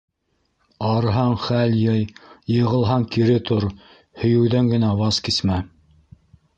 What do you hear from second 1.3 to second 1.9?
хәл